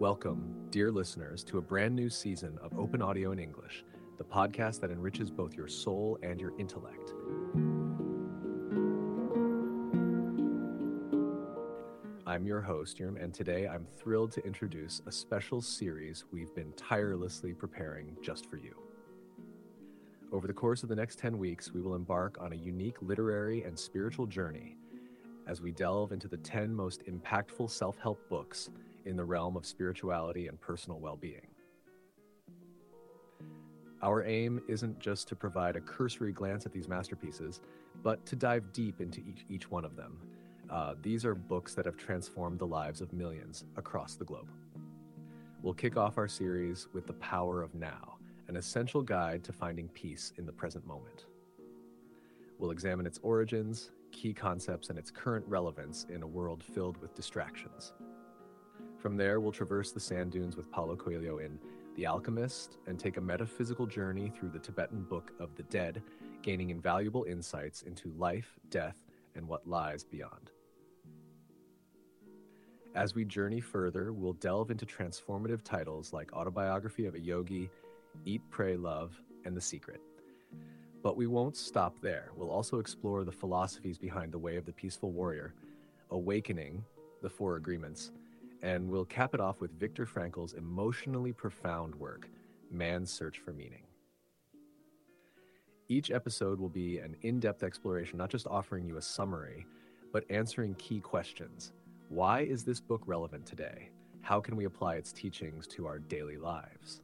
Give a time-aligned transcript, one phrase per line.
[0.00, 3.84] Welcome, dear listeners, to a brand new season of Open Audio in English,
[4.16, 7.12] the podcast that enriches both your soul and your intellect.
[12.26, 16.72] I'm your host, Yerm, and today I'm thrilled to introduce a special series we've been
[16.78, 18.74] tirelessly preparing just for you.
[20.32, 23.64] Over the course of the next 10 weeks, we will embark on a unique literary
[23.64, 24.78] and spiritual journey
[25.46, 28.70] as we delve into the 10 most impactful self help books
[29.04, 31.46] in the realm of spirituality and personal well being.
[34.02, 37.60] Our aim isn't just to provide a cursory glance at these masterpieces,
[38.02, 40.18] but to dive deep into each, each one of them.
[40.70, 44.48] Uh, these are books that have transformed the lives of millions across the globe.
[45.62, 48.16] We'll kick off our series with The Power of Now,
[48.48, 51.26] an essential guide to finding peace in the present moment.
[52.58, 57.14] We'll examine its origins, key concepts, and its current relevance in a world filled with
[57.14, 57.92] distractions.
[59.00, 61.58] From there, we'll traverse the sand dunes with Paulo Coelho in
[61.96, 66.02] The Alchemist and take a metaphysical journey through the Tibetan Book of the Dead,
[66.42, 68.98] gaining invaluable insights into life, death,
[69.34, 70.50] and what lies beyond.
[72.94, 77.70] As we journey further, we'll delve into transformative titles like Autobiography of a Yogi
[78.26, 80.02] Eat, Pray, Love, and The Secret.
[81.02, 82.32] But we won't stop there.
[82.36, 85.54] We'll also explore the philosophies behind the way of the peaceful warrior,
[86.10, 86.84] Awakening,
[87.22, 88.12] the Four Agreements,
[88.62, 92.28] and we'll cap it off with Viktor Frankl's emotionally profound work,
[92.70, 93.82] Man's Search for Meaning.
[95.88, 99.66] Each episode will be an in depth exploration, not just offering you a summary,
[100.12, 101.72] but answering key questions.
[102.08, 103.90] Why is this book relevant today?
[104.20, 107.02] How can we apply its teachings to our daily lives?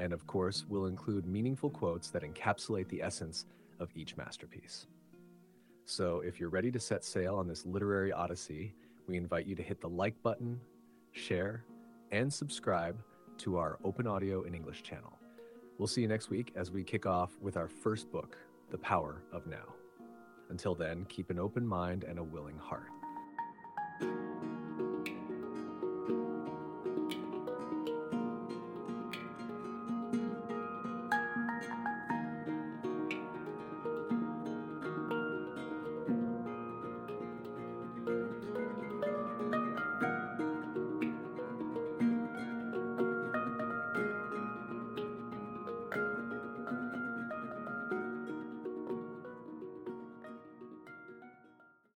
[0.00, 3.44] and of course, we'll include meaningful quotes that encapsulate the essence
[3.78, 4.86] of each masterpiece.
[5.84, 8.74] So, if you're ready to set sail on this literary odyssey,
[9.06, 10.58] we invite you to hit the like button,
[11.12, 11.64] share,
[12.10, 12.96] and subscribe
[13.38, 15.18] to our Open Audio in English channel.
[15.78, 18.36] We'll see you next week as we kick off with our first book,
[18.70, 19.74] The Power of Now.
[20.50, 22.90] Until then, keep an open mind and a willing heart.